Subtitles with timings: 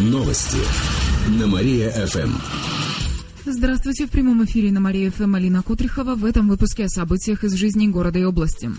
[0.00, 0.56] Новости
[1.38, 2.30] на Мария-ФМ.
[3.44, 6.14] Здравствуйте, в прямом эфире на Мария-ФМ Алина Кутрихова.
[6.14, 8.70] В этом выпуске о событиях из жизни города и области.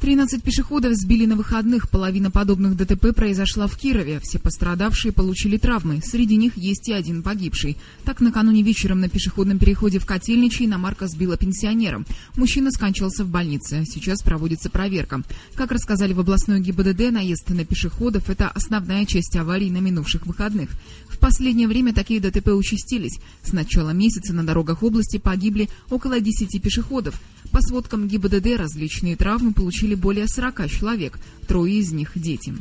[0.00, 1.90] 13 пешеходов сбили на выходных.
[1.90, 4.18] Половина подобных ДТП произошла в Кирове.
[4.20, 6.00] Все пострадавшие получили травмы.
[6.02, 7.76] Среди них есть и один погибший.
[8.04, 12.02] Так, накануне вечером на пешеходном переходе в Котельничий иномарка сбила пенсионера.
[12.34, 13.84] Мужчина скончался в больнице.
[13.84, 15.22] Сейчас проводится проверка.
[15.54, 20.70] Как рассказали в областной ГИБДД, наезд на пешеходов– это основная часть аварий на минувших выходных.
[21.10, 23.20] В последнее время такие ДТП участились.
[23.42, 27.20] С начала месяца на дорогах области погибли около 10 пешеходов.
[27.52, 32.54] По сводкам ГИБДД различные травмы получили более 40 человек, трое из них– дети.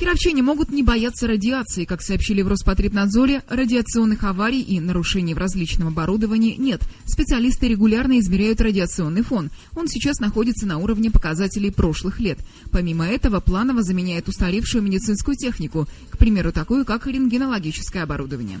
[0.00, 1.84] Кировчане могут не бояться радиации.
[1.84, 6.80] Как сообщили в Роспотребнадзоре, радиационных аварий и нарушений в различном оборудовании нет.
[7.04, 9.50] Специалисты регулярно измеряют радиационный фон.
[9.76, 12.38] Он сейчас находится на уровне показателей прошлых лет.
[12.72, 18.58] Помимо этого, планово заменяет устаревшую медицинскую технику, к примеру, такую, как рентгенологическое оборудование.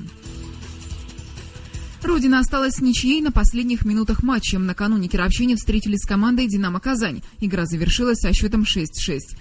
[2.02, 4.58] Родина осталась ничьей на последних минутах матча.
[4.58, 7.20] Накануне кировчане встретились с командой «Динамо Казань».
[7.40, 8.86] Игра завершилась со счетом 6-6.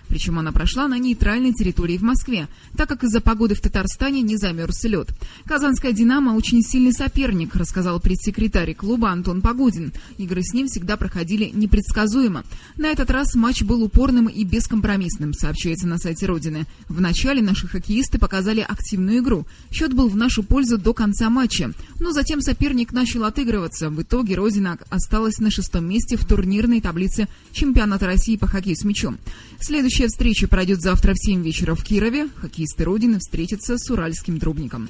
[0.10, 4.36] Причем она прошла на нейтральной территории в Москве, так как из-за погоды в Татарстане не
[4.36, 5.10] замерз лед.
[5.46, 9.94] Казанская «Динамо» очень сильный соперник, рассказал пресс-секретарь клуба Антон Погодин.
[10.18, 12.44] Игры с ним всегда проходили непредсказуемо.
[12.76, 16.66] На этот раз матч был упорным и бескомпромиссным, сообщается на сайте Родины.
[16.90, 19.48] В начале наши хоккеисты показали активную игру.
[19.72, 21.72] Счет был в нашу пользу до конца матча.
[22.00, 23.92] Но затем соперник начал отыгрываться.
[23.92, 28.84] В итоге Родина осталась на шестом месте в турнирной таблице чемпионата России по хоккею с
[28.84, 29.20] мячом.
[29.60, 32.28] Следующая встреча пройдет завтра в 7 вечера в Кирове.
[32.38, 34.88] Хоккеисты Родины встретятся с уральским трубником.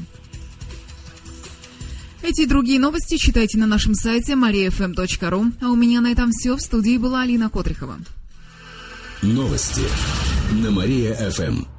[2.21, 5.53] Эти и другие новости читайте на нашем сайте mariafm.ru.
[5.61, 6.55] А у меня на этом все.
[6.55, 7.97] В студии была Алина Котрихова.
[9.21, 9.83] Новости
[10.61, 11.78] на Мария-ФМ.